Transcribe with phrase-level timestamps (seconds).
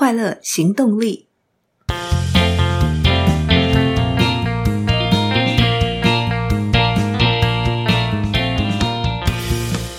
[0.00, 1.26] 快乐行动力。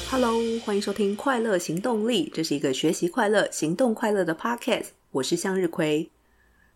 [0.09, 4.87] Hello，欢迎收听《快乐行动力》，这是一个学习快乐、行动快乐的 Podcast。
[5.11, 6.10] 我是向日葵。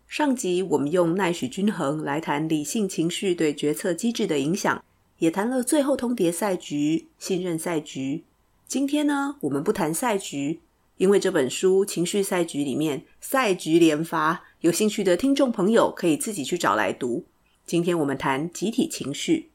[0.06, 4.84] 上集我们用奈许均衡来谈理性情绪对决策机制的影响，
[5.18, 8.22] 也谈了最后通牒赛局、信任赛局。
[8.68, 10.60] 今天呢，我们不谈赛局。
[10.98, 17.26] 因为这本书《情绪赛局》里面赛局连发，有兴趣的听众朋友可以自己去找来读。
[17.66, 19.50] 今天我们谈集体情绪，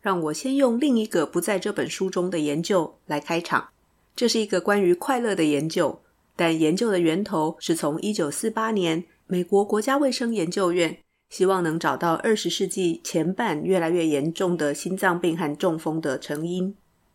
[0.00, 3.68] 让我先用另一个不在这本书中的研究来开场。
[4.16, 6.00] 这是一个关于快乐的研究，
[6.34, 10.98] 但研究的源头是从1948年美国国家卫生研究院
[11.30, 16.74] 希望能找到20世纪前半越来越严重的心脏病和中风的成因。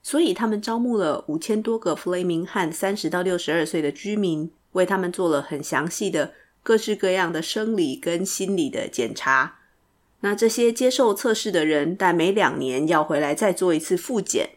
[0.10, 6.32] 所以，他们招募了五千多个弗雷明汉三十到六十二岁的居民，为他们做了很详细的
[6.64, 9.58] 各式各样的生理跟心理的检查。
[10.22, 14.52] 那这些接受测试的人，但每两年要回来再做一次复检。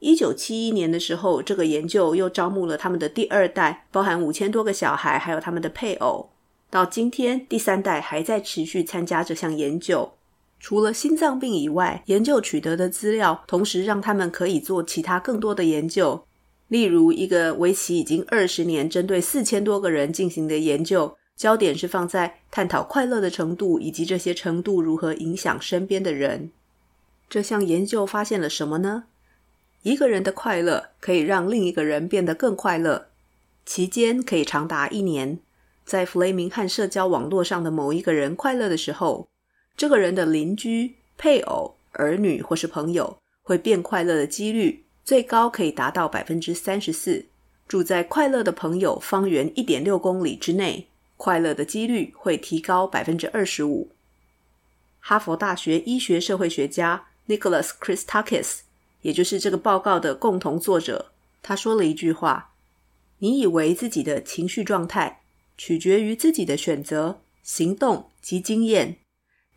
[0.00, 6.30] 一九七一年的时候，这个研究又招募了他们的第二代，包含五千多个小孩，还有他们的配偶。
[6.68, 10.14] 到今天，第三代还在持续参加这项研究。
[10.60, 16.22] 除了心脏病以外，研究取得的资料，同时让他们可以做其他更多的研究。
[16.68, 26.50] 例如，一个为期已经二十年、针对四千多个人进行的研究，焦点是放在探讨快乐的程度，以及这些程度如何影响身边的人。
[27.28, 29.04] 这项研究发现了什么呢？
[29.82, 33.06] 一个人的快乐可以让另一个人变得更快乐，
[33.64, 35.38] 期间可以长达一年。
[35.86, 39.26] 在弗雷明汉社交网络上的某一个人快乐的时候，
[39.80, 47.24] 这个人的邻居、配偶、儿女或是朋友会变快乐的几率最高可以达到百分之三十四。
[47.66, 50.86] 住在快乐的朋友方圆一点六公里之内，
[51.16, 53.88] 快乐的几率会提高百分之二十五。
[54.98, 58.58] 哈佛大学医学社会学家 Nicholas Christakis，
[59.00, 61.10] 也就是这个报告的共同作者，
[61.42, 62.52] 他说了一句话
[63.20, 65.22] ：“你以为自己的情绪状态
[65.56, 68.98] 取决于自己的选择、行动及经验。”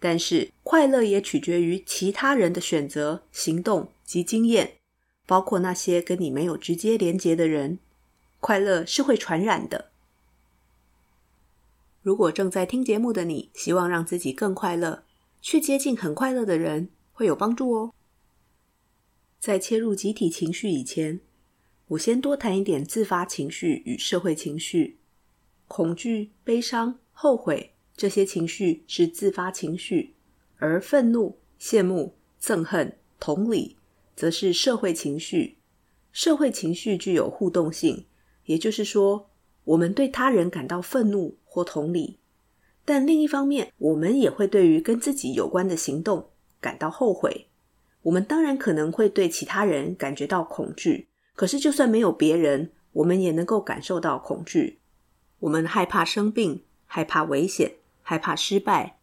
[0.06, 4.74] 但是，快乐也取决于其他人的选择、行动及经验，
[5.26, 7.80] 包括那些跟你没有直接连结的人。
[8.42, 9.92] 快乐是会传染的。
[12.02, 15.06] 如果正在听节目的你，希望让自己更快乐，
[15.42, 17.94] 去接近很快乐的人，会有帮助哦。
[19.40, 21.22] 在切入集体情绪以前，
[21.88, 24.98] 我先多谈一点自发情绪与社会情绪，
[25.70, 27.73] 恐惧、悲伤、后悔。
[27.96, 30.16] 这些情绪是自发情绪，
[30.58, 33.78] 而愤怒、羡慕、憎恨、同理
[34.16, 35.58] 则是社会情绪。
[36.12, 38.06] 社会情绪具有互动性，
[38.46, 39.30] 也就是说，
[39.64, 42.20] 我们对他人感到愤怒或同理，
[42.84, 46.30] 但另一方面，我们也会对于跟自己有关的行动
[46.60, 47.48] 感到后悔。
[48.02, 54.80] 我们当然可能会对其他人感觉到恐惧，可是就算没有别人，我们也能够感受到恐惧。
[55.40, 57.76] 我们害怕生病，害怕危险。
[58.04, 59.00] 害怕失败，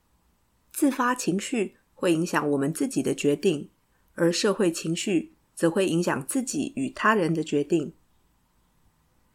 [0.72, 3.68] 自发情绪会影响我们自己的决定，
[4.14, 7.92] 而社会情绪则会影响自己与他人的决定。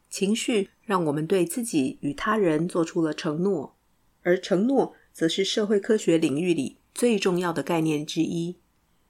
[0.10, 3.76] 情绪让我们对自己与他人做出了承诺，
[4.22, 8.56] 而承诺则是社会科学领域里最重要的概念之一，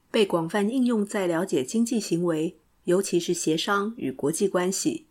[0.10, 5.05] 被广泛应用在了解经济行为，尤其是协商与国际关系。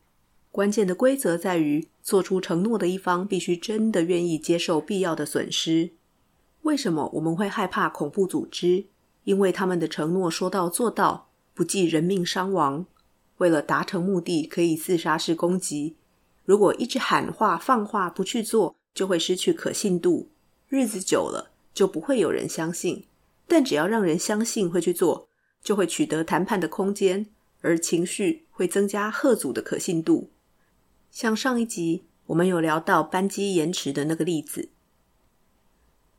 [0.54, 5.91] 关键的规则在于，做出承诺的一方必须真的愿意接受必要的损失。
[6.62, 8.84] 为什么我们会害怕恐怖组织？
[9.25, 12.87] 因为他们的承诺说到做到，不计人命伤亡。
[13.38, 15.97] 为了达成目的，可以自杀式攻击。
[16.44, 20.28] 如果一直喊话放话不去做，就会失去可信度。
[20.69, 23.06] 日子久了，就不会有人相信。
[23.48, 25.26] 但只要让人相信会去做，
[25.65, 27.26] 就会取得谈判的空间，
[27.60, 30.31] 而情绪会增加贺组的可信度。
[31.14, 34.71] 像上一集我们有聊到班机延迟的那个例子，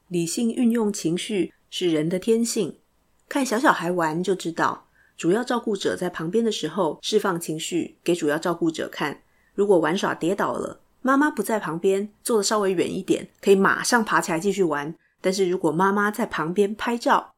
[0.07, 2.79] 理性运用情绪是人的天性。
[3.27, 4.87] 看小小孩玩就知道，
[5.17, 9.21] 主要照顾者在旁边的时候释放情绪给主要照顾者看。
[9.53, 14.95] 如果玩耍跌倒了，妈妈不在旁边，坐的稍微远一点，可以马上爬起来继续玩。
[15.19, 17.33] 但是如果妈妈在旁边拍照，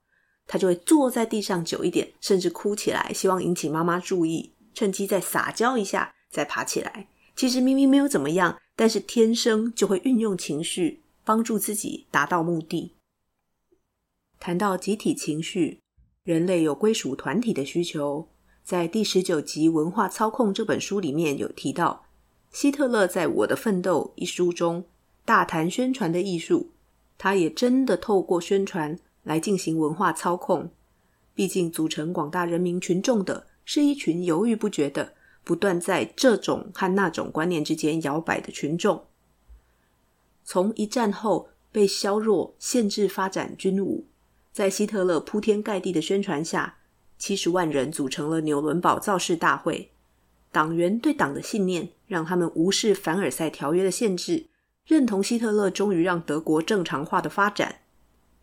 [0.46, 7.08] 他就会坐在地上久一点，甚至哭起来，希望引起妈妈注意，趁机再撒娇一下，再爬起来。
[7.38, 12.96] 其实明明没有怎么样，但是天生就会运用情绪帮助自己达到目的。
[14.40, 15.80] 谈到集体情绪，
[16.24, 18.28] 人类有归属团体的需求，
[18.64, 22.08] 在第十九集《文化操控》这本书里面有提到。
[22.52, 24.86] 希特勒在《我的奋斗》一书中
[25.24, 26.72] 大谈宣传的艺术，
[27.20, 30.72] 他也真的透过宣传来进行文化操控。
[31.36, 35.14] 毕竟，组成广大人民群众的是一群犹豫不决的、
[35.48, 39.06] 不断在这种和那种观念之间摇摆的群众。
[40.44, 44.06] 从一战后被削弱、限制发展军武，
[44.52, 46.80] 在希特勒铺天盖地的宣传下，
[47.18, 49.94] 七十万人组成了纽伦堡造势大会。
[50.52, 54.48] 党员对党的信念让他们无视凡尔赛条约的限制，
[54.86, 57.84] 认同希特勒终于让德国正常化的发展。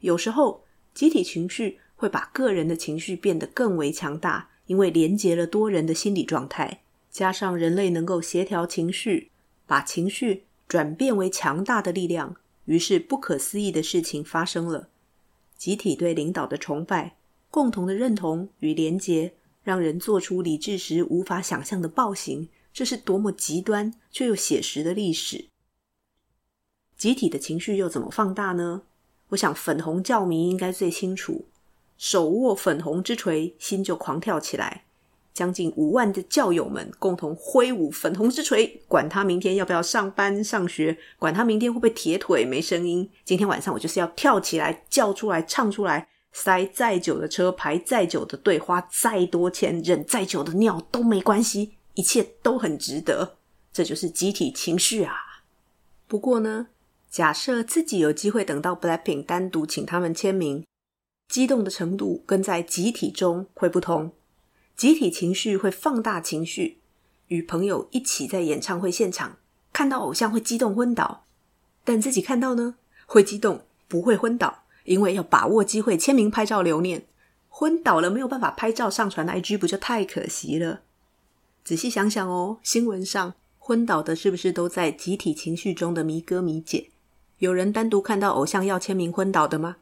[0.01, 0.65] 有时候，
[0.95, 1.81] 集体情绪。
[1.97, 6.83] 会把个人的情绪变得更为强大，因为连接了多人的心理状态，
[7.15, 9.31] 加上人类能够协调情绪，
[9.69, 12.35] 把情绪转变为强大的力量，
[12.65, 14.89] 于是不可思议的事情发生了。
[15.57, 17.17] 集体对领导的崇拜、
[17.53, 19.33] 共同的认同与连结，
[19.63, 25.47] 让人做出理智时无法想象的暴行，这是多么极端却又写实的历史。
[26.97, 28.83] 集体的情绪又怎么放大呢？
[29.29, 31.47] 我想粉红教迷应该最清楚。
[31.97, 34.87] 手握粉红之锤，心就狂跳起来。
[35.35, 43.11] 将近五万的教友们共同挥舞粉红之锤，管他明天要不要上班上学，管他明天会不会铁腿没声音。
[43.25, 53.37] 今天晚上我就是要跳起来，叫出来，唱出来，塞再久的车，排再久的队，花再多钱，忍再久的尿都没关系，一切都很值得。
[53.73, 55.15] 这就是集体情绪啊！
[56.07, 56.69] 不过呢，
[57.11, 60.65] 假设自己有机会等到 Blackpink 单独请他们签名。
[61.27, 64.13] 激动的程度跟在集体中会不同，
[64.77, 66.79] 集体情绪会放大情绪，
[67.29, 69.39] 与朋友一起在演唱会现场
[69.73, 71.25] 看到偶像会激动昏倒，
[71.85, 72.75] 但自己看到呢，
[73.07, 77.07] 会激动不会昏倒，因为要把握机会签名拍照留念，
[77.49, 80.83] 昏倒了没有办法拍照上传 IG 不就太可惜了？
[81.63, 86.91] 仔细想想哦，新闻上昏倒的是不是都在集体情绪中的迷哥迷姐？
[87.39, 89.77] 有人单独看到偶像要签名昏倒的吗？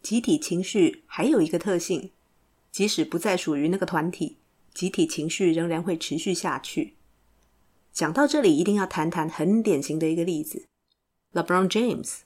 [0.00, 2.12] 集体情绪还有一个特性，
[2.78, 4.36] 即使不再属于那个团体，
[4.72, 6.94] 集体情绪仍然会持续下去。
[7.92, 10.64] 讲到这里，一定要谈谈很典型的一个例子
[11.32, 12.18] ：LeBron James。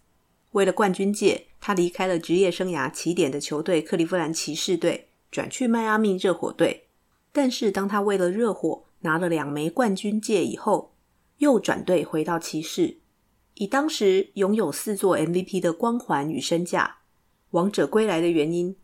[0.50, 6.88] 为了冠军戒，他离开了职业生涯起点的球队克利夫兰骑士队，转去迈阿密热火队。
[7.32, 10.93] 但是，当他为了热火拿了两枚冠军戒以后，
[11.38, 12.98] 又转队回到骑士，
[13.55, 16.98] 以当时拥有四座 MVP 的光环与身价。
[17.52, 18.76] 王者归来的原因，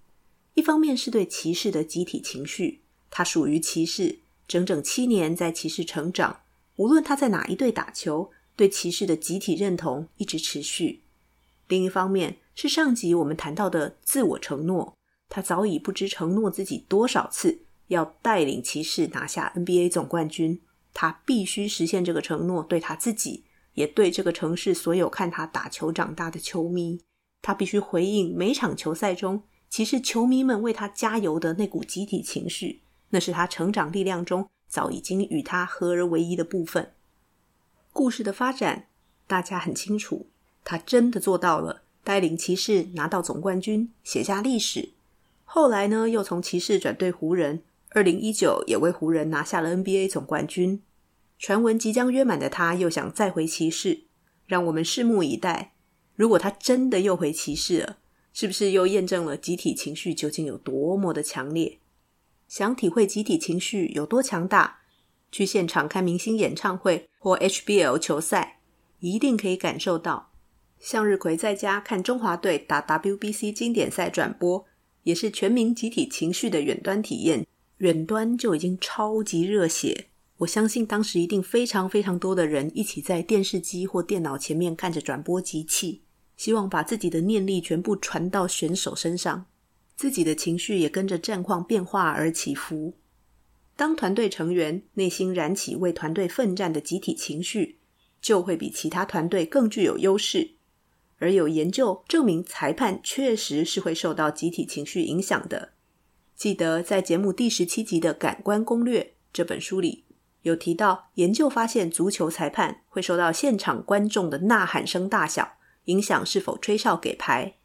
[0.58, 4.18] 一方面是对骑士的集体情绪，他属于骑士，
[4.48, 6.40] 整整七年在骑士成长，
[6.74, 11.04] 无论他在哪一队打球，对骑士的集体认同一直持续。
[11.68, 20.60] 另一方面是上集我们谈到的自我承诺，他早已不知承诺自己多少次要带领骑士拿下 NBA 总冠军，
[20.92, 23.44] 他必须实现这个承诺，对他自己，
[23.74, 26.98] 也对这个城市所有看他打球长大的球迷。
[27.40, 32.80] 他必须回应每场球赛中骑士球迷们为他加油的那股集体情绪，
[33.10, 36.92] 那是他成长力量中早已经与他合而为一的部分。
[37.92, 38.86] 故事的发展，
[39.26, 40.26] 大家很清楚，
[40.64, 44.90] 他真的做到了，带领骑士拿到总冠军，写下历史。
[45.44, 50.82] 后来呢，又从骑士转队湖人，二零一九也为湖人拿下了 NBA 总冠军。
[51.38, 54.04] 传闻即将约满的他，又想再回骑士，
[54.46, 55.72] 让我们拭目以待。
[56.14, 57.98] 如果他真的又回骑士了，
[58.32, 61.78] 是不是又验证了集体情绪究竟有多么的强烈？
[62.46, 64.80] 想体会集体情绪有多强大，
[65.30, 68.60] 去现场看明星演唱会或 HBL 球赛，
[69.00, 70.30] 一定可以感受到。
[70.78, 74.64] 向日葵在家看中华队打 WBC 经典赛转播，
[75.02, 77.46] 也是全民集体情绪的远端体验。
[77.78, 80.06] 远端就已经超级热血。
[80.38, 86.02] 我相信当时一定非常非常多的人一起在电视机或电脑前面看着转播机器。
[86.38, 89.44] 希望把自己的念力全部传到选手身上，
[89.96, 92.94] 自己的情绪也跟着战况变化而起伏。
[93.76, 97.80] 当团队成员内心燃起为团队奋战的集体情绪，
[98.20, 100.52] 就会比其他团队更具有优势。
[101.18, 105.72] 而有研究证明，裁判确实是会受到集体情绪影响的。
[106.36, 109.02] 记得在节目第十七集的《感官攻略》
[109.32, 110.04] 这本书里，
[110.42, 115.57] 有提到研究发现，足球裁判会受到现场观众的呐喊声大小。
[115.88, 117.56] 影响是否吹哨给牌？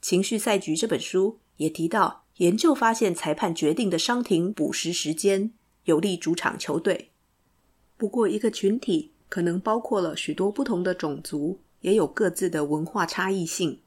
[0.00, 5.50] 情绪赛局这本书也提到，研究发现裁判决定的伤停补时时间
[5.84, 7.10] 有利主场球队。
[7.96, 13.80] 不过，一个群体可能包括了许多不同的种族，也有各自的文化差异性。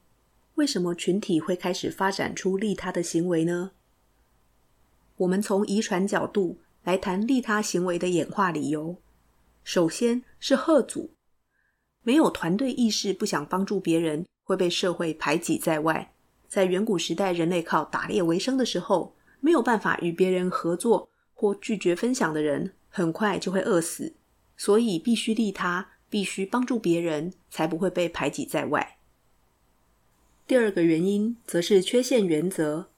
[0.56, 3.70] 为什么群体会开始发展出利他的行为呢？
[5.18, 8.96] 我们从遗传角度来谈利他行为的演化理由。
[9.62, 11.10] 首先是吓阻。
[12.08, 16.10] 没有团队意识，不想帮助别人，会被社会排挤在外。
[16.48, 24.14] 在远古时代，人类靠打猎为生的时候，没有办法与别人合作或拒绝分享的人，很快就会饿死。
[24.56, 28.96] 所以必须利他，必须帮助别人，才不会被排挤在外。
[30.46, 32.88] 第二个原因则是缺陷原则。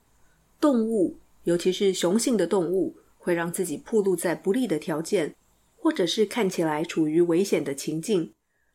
[0.61, 5.35] 动物，尤其是雄性的动物，会让自己暴露在不利的条件，
[5.77, 8.31] 或者是看起来处于危险的情境，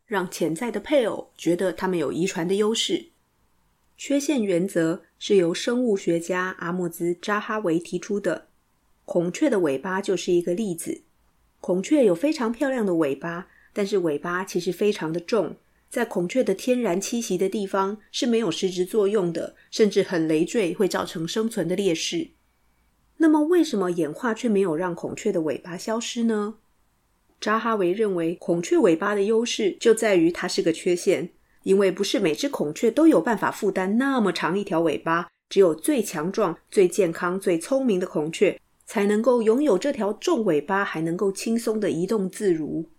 [0.05, 3.07] 让潜在的配偶觉得他们有遗传的优势。
[3.97, 8.47] 缺陷原则是由生物学家阿莫兹·扎哈维提出的，
[9.05, 11.03] 孔雀的尾巴就是一个例子。
[11.61, 15.55] 孔雀有非常漂亮的尾巴，但是尾巴其实非常的重。
[15.89, 22.31] 在孔雀的天然栖息的地方是没有实质作用的，甚至很累赘，会造成生存的劣势。
[23.17, 26.55] 那么，为什么演化却没有让孔雀的尾巴消失呢？
[27.45, 31.29] 扎哈维认为，孔雀尾巴的优势就在于它是个缺陷，
[31.61, 42.89] 因为不是每只孔雀都有办法负担那么长一条尾巴，只有最强壮、最健康、最聪明的孔雀才能够拥有这条重尾巴，还能够轻松地移动自如。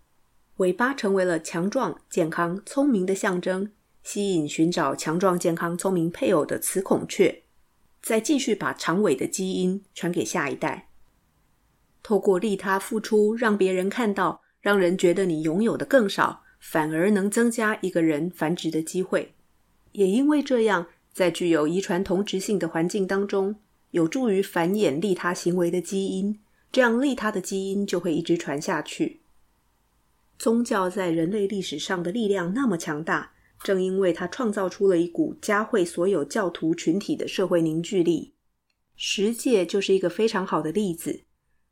[0.59, 3.69] 尾巴成为了强壮、健康、聪明的象征，
[4.01, 7.43] 吸引寻找强壮、健康、聪明配偶的雌孔雀，
[8.01, 10.87] 再继续把长尾的基因传给下一代。
[12.07, 19.33] 透过利他付出，让别人看到，让人觉得你拥有的更少，反而能增加一个人繁殖的机会。
[19.91, 23.57] 也因为这样，在具有遗传同质性的环境当中，
[23.91, 26.39] 有助于繁衍利他行为的基因，
[26.71, 29.19] 这样利他的基因就会一直传下去。
[30.39, 38.33] 宗教在人类历史上的力量那么强大，正因为它创造出了一股加惠所有教徒群体的社会凝聚力。
[38.95, 41.25] 十诫就是一个非常好的例子。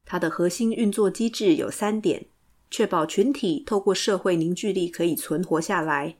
[0.06, 2.28] 它的核心运作机制有三点：
[2.70, 6.18] 确保群体透过社会凝聚力可以存活下来，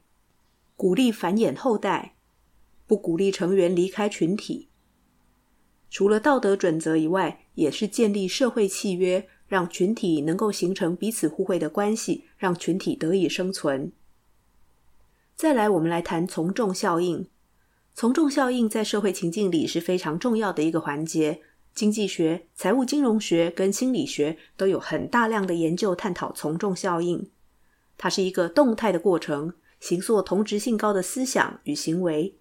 [0.76, 2.16] 鼓励繁衍后代，
[2.88, 4.70] 不鼓励成员离开群体。
[5.90, 9.28] 除了道德准则以外，也是建立社会契约。
[9.48, 13.92] 让群体能够形成彼此互惠的关系，让群体得以生存。
[15.36, 17.28] 再来，我们来谈从众效应。
[17.94, 21.42] 从众效应在社会情境里是非常重要的一个环节。
[21.76, 27.30] 经济学、财务金融学跟心理学都有很大量的研究探讨从众效应。
[27.98, 32.34] 它是一个动态的过程，形塑同质性高的思想与行为。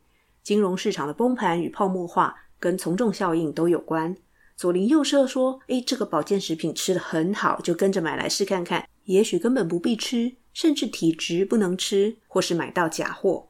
[0.44, 4.16] 金融市场的崩盘与泡沫化跟从众效应都有关。
[4.56, 8.88] 左邻右舍说：“诶，这个保健食品吃得很好，就跟着买来试看看。
[9.06, 13.48] 也许根本不必吃，甚至体质不能吃，或是买到假货。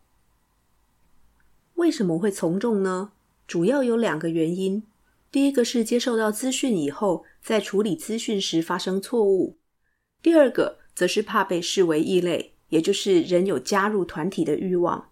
[1.75, 3.13] 为什么会从众呢？
[3.47, 4.85] 主要有两个原因。
[5.35, 9.57] 第一个是接受到资讯以后，在处理资讯时发生错误；
[10.23, 15.11] 第二个则是怕被视为异类，也就是人有加入团体的欲望。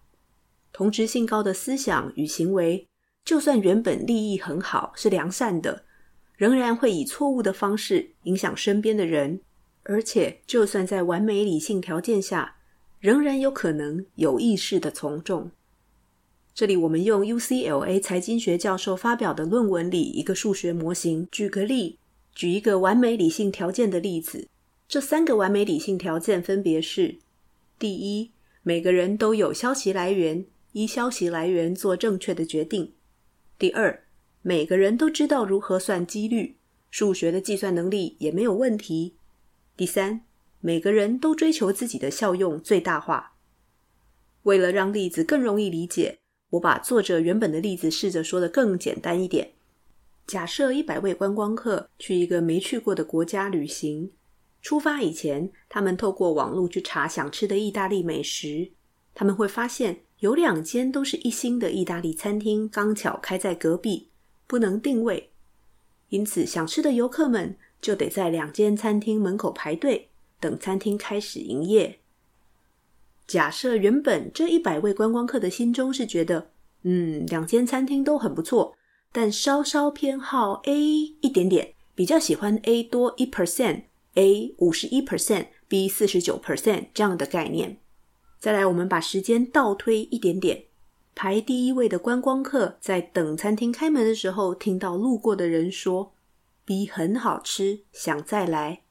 [0.71, 2.87] 同质性高的思想与行为。”
[3.25, 5.83] 就算原本利益很好，是良善的，
[6.37, 9.41] 仍然会以错误的方式影响身边的人。
[9.83, 12.55] 而且，就算在完美理性条件下，
[13.01, 15.51] 仍然有可能有意识的从众。
[16.55, 21.97] 这里我们用 UCLA 财经学教授发表的论文里一个数学模型举个例，
[22.35, 24.47] 举一个完美理性条件的例子。
[24.87, 27.17] 这三个完美理性条件分别是：
[27.79, 28.29] 第一，
[28.61, 32.93] 每个人都有消息来源，依消息来源做正确的决定。
[33.57, 34.03] 第二，
[34.43, 36.57] 每个人都知道如何算几率，
[36.91, 39.15] 数学的计算能力也没有问题。
[39.75, 40.21] 第三，
[40.61, 43.33] 每个人都追求自己的效用最大化。
[44.43, 46.19] 为了让例子更容易理解，
[46.53, 49.51] 我把作者原本的例子试着说得更简单一点。
[50.27, 54.11] 假设一百位观光客去一个没去过的国家旅行，
[54.61, 58.71] 出发以前，他们透过网络去查想吃的意大利美食，
[59.13, 60.01] 他们会发现。
[60.19, 64.07] 有两间都是一星的意大利餐厅，刚巧开在隔壁，
[64.47, 65.31] 不能定位，
[66.07, 70.07] 因此想吃的游客们就得在两间餐厅门口排队，
[70.39, 71.99] 等餐厅开始营业。
[73.25, 76.51] 假设原本这一百位观光客的心中是觉得，
[76.83, 78.75] 嗯，两间餐厅都很不错，
[79.11, 80.77] 但稍稍偏好 A
[81.21, 87.77] 一点点，比较喜欢 A 多一 percent，A 五十一 percent，B 四十九 percent 这样的概念。
[88.39, 90.65] 再来，我们把时间倒推一点点。
[91.15, 96.13] 排第一位的观光客在等餐厅开门的时候，听到路过的人说
[96.65, 98.81] “B 很好吃，想再来”。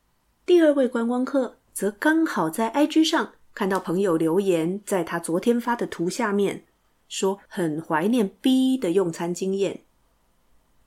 [0.46, 6.64] 第二位观光客则刚好在 IG 上看到朋友留言，在他昨天发的图下面
[7.08, 9.82] 说很怀念 B 的用餐经验。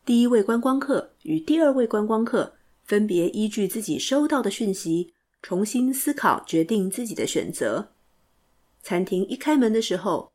[0.04, 2.54] 第一位观光客与第二位观光客
[2.84, 7.90] 分别依据自己收到的讯息，重新思考，决定自己的选择。
[8.82, 10.32] 餐厅一开门的时候，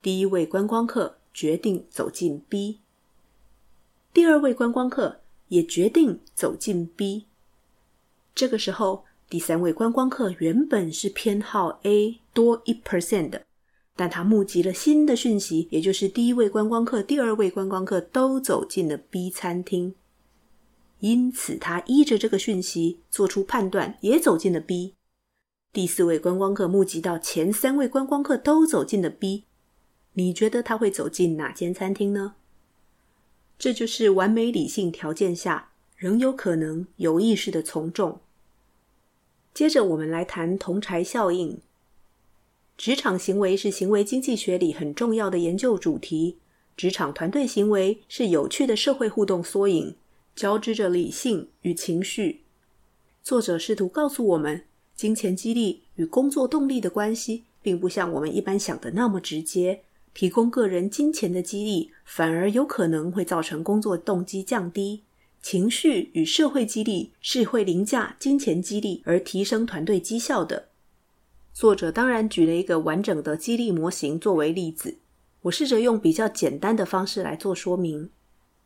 [0.00, 2.78] 第一位观光客决定走进 B，
[4.12, 7.26] 第二位观光客也决定走进 B。
[8.36, 13.44] 这个时候，第三位观光客原本是偏好 A 多一 percent 的，
[13.94, 19.94] 但他募集了新的讯息，也就是第一位观光客、第二位观光客都走进了 B 餐厅，
[21.00, 24.94] 因此他依着这个讯息做出判断，也走进了 B。
[25.74, 29.44] 第四位观光客募集到前三位观光客都走进了 B，
[30.14, 32.36] 你觉得他会走进哪间餐厅呢？
[33.58, 38.22] 这就是完美理性条件下仍有可能有意识的从众。
[39.58, 41.58] 接着，我们来谈同柴效应。
[42.76, 46.38] 职场行为是行为经济学里很重要的研究主题。
[46.76, 49.96] 职场团队行为是有趣的社会互动缩影，
[50.36, 52.42] 交织着理性与情绪。
[53.24, 54.62] 作者试图告诉我们，
[54.94, 59.80] 金钱激励与工作动力的关系，并不像我们一般想的那么直接。
[60.14, 65.02] 提供个人金钱的激励，反而有可能会造成工作动机降低。
[65.50, 70.68] 情绪与社会激励是会凌驾金钱激励而提升团队绩效的。
[71.54, 74.98] 作者当然举了一个完整的激励模型作为例子，
[75.40, 78.10] 我试着用比较简单的方式来做说明。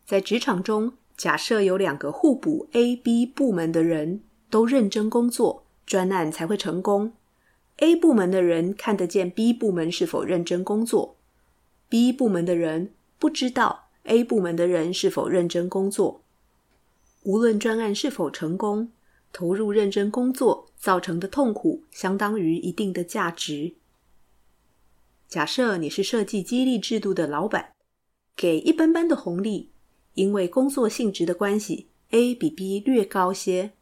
[0.05, 7.13] 在职场中，假设有两个互补 A、B 部门的人都认真工作，专案才会成功。
[7.77, 11.15] A 部门的人看得见 B 部门是否认真工作
[11.89, 16.19] ，B 部门的人不知道 A 部门的人是否认真工作。
[17.25, 18.91] 无论专案是否成功，
[19.33, 23.75] 投入认真工作造成的痛苦相当于一定的价值。
[25.29, 27.73] 假设你是设计激励制度的老板，
[28.37, 29.71] 给一般般的红利，
[30.15, 33.73] 因为工作性质的关系，A 比 B 略高些。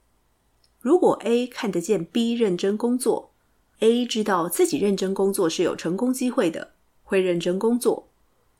[0.78, 3.32] 如果 A 看得见 B 认真工作
[3.80, 8.08] ，A 知道自己认真工作是有成功机会的，会认真工作。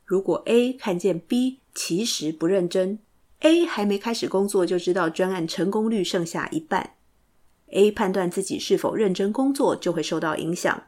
[0.05, 2.98] 如果 A 看见 B 其实不认真
[3.40, 6.94] ，A 还没开始工作就知道专案成功率剩下一半
[7.68, 10.85] ，A 判断自己是否认真工作就会受到影响。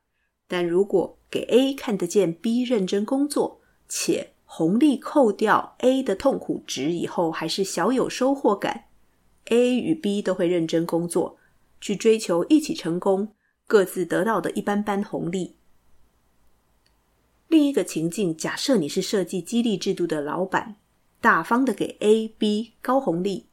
[0.48, 8.84] 但如果给 A 看得见 B 认真工作，且红利扣掉 A 的痛苦值以后还是小有收获感
[9.46, 11.38] ，A 与 B 都会认真工作，
[11.80, 13.32] 去追求一起成功，
[13.66, 15.56] 各自得到的一般般红利。
[17.48, 20.76] 另一个情境，假设你是设计激励制度的老板。
[21.22, 23.46] 大方的给 A、B 高红利，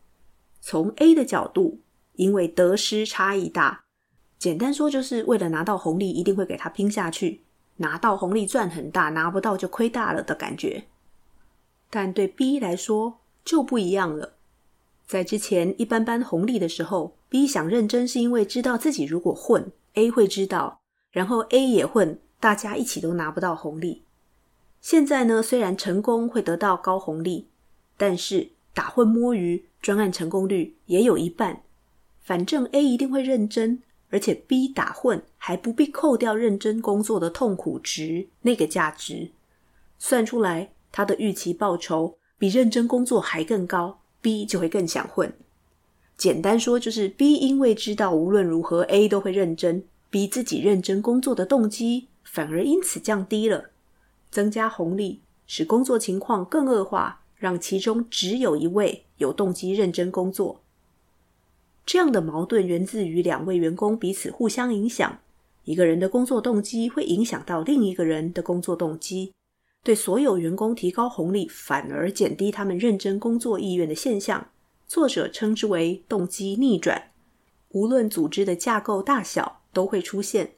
[0.60, 1.82] 从 A 的角度，
[2.14, 3.84] 因为得失差异大，
[4.40, 7.44] 简单说就是为了拿到红利，一定会给他拼下去。
[7.78, 10.86] 拿到红利赚很大，拿不到就亏大了的感觉。
[11.92, 14.34] 但对 B 来说就不一样了。
[15.06, 24.06] 在之前一般般红利的时候，B 想认真是因为知道自己如果混，A 会知道，然后 A 也混，大家一起都拿不到红利。
[24.82, 27.49] 现在呢，虽然成功会得到高红利。
[28.00, 31.64] 但是打混摸鱼，专案成功率也有一半。
[32.22, 39.32] 反正 A 一定会认真，而且 B 打混还不必扣掉认真工作的痛苦值，那个价值
[39.98, 45.34] 算出来，他的预期报酬比认真工作还更高，B 就会更想混。
[46.16, 53.72] 简单说，就是 B 因为知道无论如何 A 都会认真，B 自己认真工作的动机反而因此降低了，
[54.32, 57.19] 增加红利使工作情况更恶化。
[57.40, 60.62] 让其中只有一位有动机认真工作。
[61.86, 65.20] 这样的矛盾源自于两位员工彼此互相影响，
[65.64, 69.34] 一个人的工作动机会影响到另一个人的工作动机。
[69.84, 74.50] 对所有员工提高红利，反而减低他们认真工作意愿的现象，
[74.86, 77.12] 作者称之为动机逆转。
[77.70, 80.56] 无论组织的架构大小，都会出现。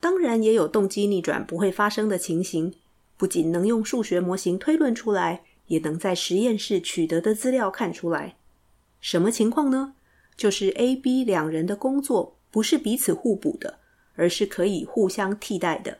[0.00, 2.74] 当然，也有动机逆转不会发生的情形，
[3.16, 5.44] 不仅能用数学模型推论出来。
[5.66, 8.36] 也能在实验室取得的资料看出来，
[9.00, 9.94] 什么情况呢？
[10.36, 13.78] 就是 A、B 两人的工作不是彼此互补的，
[14.14, 15.98] 而是可以互相替代的。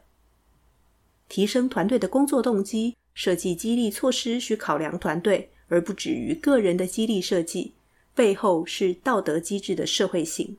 [1.28, 7.74] 提升团队的工作动机，设计激励措施需考量团队，而不止于个人的激励设计。
[8.14, 10.56] 背后是道德机制的社会性。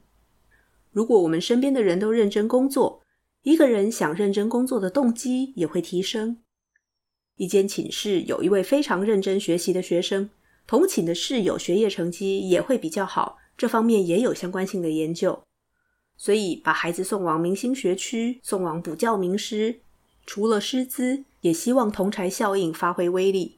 [0.91, 3.01] 如果我们身边的人都认真工作，
[3.43, 6.37] 一个人想认真工作的动机也会提升。
[7.37, 10.29] 一间寝室有一位非常认真学习的学生，
[10.65, 15.43] 同寝的室友学业成绩也会比较好，这方面也有相关性的研究。
[16.17, 19.81] 所以把孩子送往明星学区，送往补教名师，
[20.25, 23.57] 除了师资，也希望同柴效应发挥威力。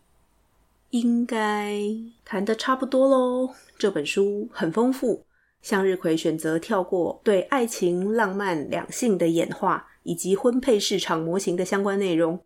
[0.89, 1.79] 应该
[2.25, 3.53] 谈得差不多喽。
[3.77, 5.23] 这本书很丰富，
[5.61, 12.39] 向日葵选择跳过对爱情、浪漫、两性的演化以及婚配市场模型的相关内容。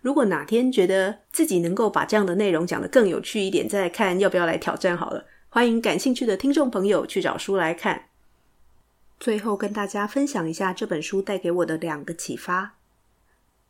[0.00, 5.26] 如果哪天觉得自己能够把这样的内容讲得更有趣一点，再看要不要来挑战好了。
[5.50, 8.06] 欢迎感兴趣的听众朋友去找书来看。
[9.18, 12.76] 最后跟大家分享一下这本书带给我的两个启发。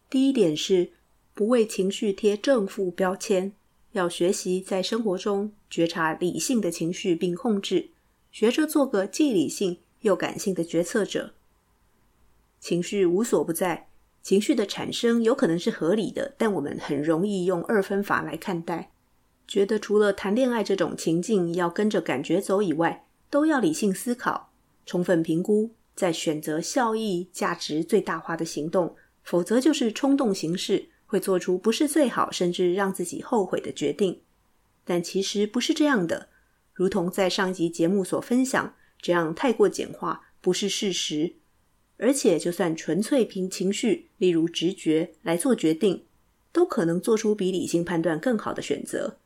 [0.08, 0.92] 第一点是
[1.34, 3.52] 不为情绪贴正负标签，
[3.92, 7.90] 要学习在生活中觉察理性的情绪并控制，
[8.30, 11.34] 学着做个既理性又感性的决策者。
[12.60, 13.88] 情绪无所不在，
[14.22, 18.92] 情绪的产生有可能是合理的，但我们很容易用二分法来看待。
[19.48, 24.52] 觉得除了谈恋爱这种情境要跟着感觉走以外，都要理性思考、
[24.86, 34.20] 充分评估，再选择效益价值最大化的行动，否则就是冲动行事，会做出不是最好，甚至让自己后悔的决定。
[34.84, 36.28] 但其实不是这样的，
[36.72, 41.36] 如同在上集节目所分享，这样太过简化不是事实。
[42.02, 46.04] 而且，就算纯粹凭情绪，例如直觉来做决定，
[46.50, 49.18] 都可能做出比理性判断更好的选择。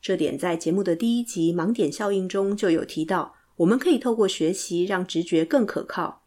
[0.00, 6.22] 这点在节目的第一集“盲点效应”中就有提到，我们可以透过学习让直觉更可靠。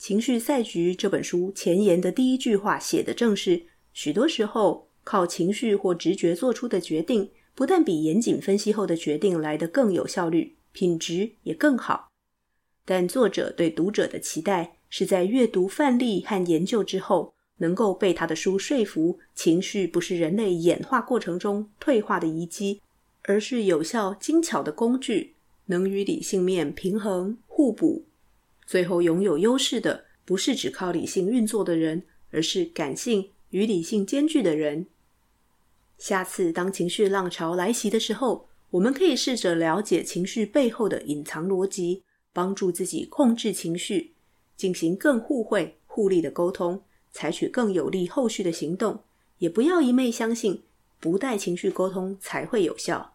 [0.04, 12.08] 《情绪赛局》这本书前言的第一句话写的正是：许多时候靠情绪或直觉做出的决定，不但比严谨分析后的决定来得更有效率，品质也更好。
[12.84, 22.80] 但作者对读者的期待是在阅读范例和研究之后，能够被他的书说服，情绪不是人类演化过程中退化的遗迹。
[23.24, 25.34] 而是有效精巧的工具，
[25.66, 28.06] 能与理性面平衡互补，
[28.64, 34.86] 最后拥有优势的不是只靠理性运作的人，而是感性与理性兼具的人。
[35.98, 44.14] 下次当情绪浪潮来袭的时候，我们可以试着了解情绪背后的隐藏逻辑，帮助自己控制情绪，
[44.58, 49.04] 进行更互惠互利的沟通，采取更有利后续的行动，
[49.38, 50.64] 也不要一昧相信
[51.00, 53.14] 不带情绪沟通才会有效。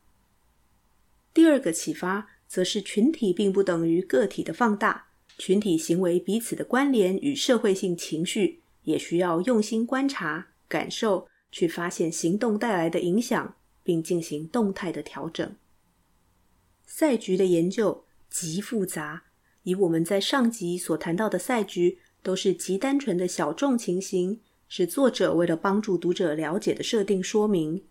[1.33, 15.55] 第二个启发，则是群体并不等于个体的放大，群体行为彼此的关联与社会性情绪，也需要用心观察、感受，去发现行动带来的影响，并进行动态的调整。
[16.85, 19.23] 赛局的研究极复杂，
[19.63, 27.83] 以我们在上集所谈到的赛局，都是极单纯的小众情形，是作者为了帮助读者了解的设定说明。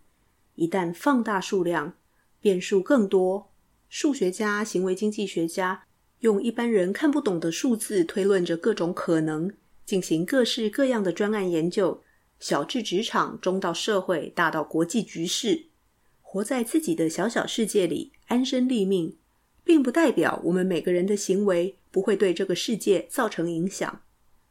[0.55, 1.95] 一旦放大数量，
[2.41, 3.51] 变数更多，
[3.89, 5.85] 数学家、行为经济学家
[6.21, 9.51] 用一般人看不懂的数字推论着各种可能，
[9.87, 12.03] 进行各式各样的专案研究，
[12.39, 15.67] 小至职场，中到社会，大到国际局势，
[16.21, 19.17] 活在自己的小小世界里，安身立命，
[19.65, 24.03] 并不代表我们每个人的行为不会对这个世界造成影响，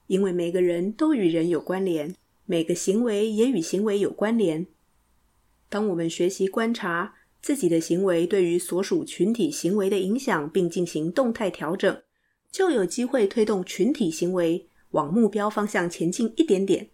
[0.07, 4.67] 因为每个人都与人有关联，每个行为也与行为有关联。
[5.69, 12.01] 当我们学习观察，自己的行为对于所属群体行为的影响，并进行动态调整，
[12.51, 16.89] 就有机会推动群体行为往目标方向前进一点点。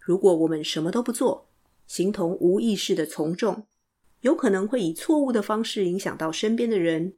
[0.00, 1.48] 如果我们什么都不做，
[1.86, 3.66] 形同无意识的从众，
[4.22, 7.14] 有可能会以错误的方式影响到身边的人。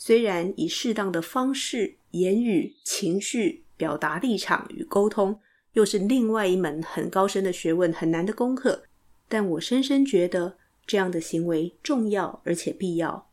[0.00, 5.40] 虽然以适当的方式、言语、情绪表达立场与沟通，
[5.72, 8.84] 又是另外一门很高深的学问，很难的功课，
[9.28, 10.56] 但我深深觉得。
[10.86, 13.28] 这样的行为重要而且必要。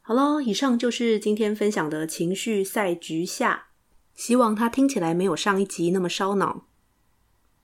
[0.00, 3.66] 好喽，以上就是今天分享的情绪赛局下，
[4.14, 6.64] 希望它听起来没有上一集那么烧脑。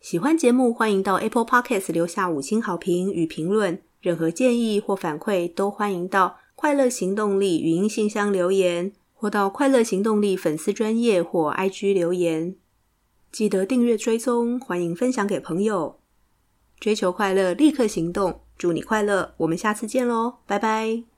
[0.02, 3.80] 喜欢节目，欢迎到 Apple Podcast 留下五星好评与评论。
[4.02, 12.56] 任何建议或反馈都欢迎到快乐行动力语音信箱留言，或到快乐行动力粉丝专页或 IG 留言。
[13.30, 16.00] 记得订阅追踪，欢迎分享给朋友。
[16.80, 18.40] 追求快乐，立刻行动。
[18.56, 21.15] 祝你快乐，我们下次见喽，拜拜。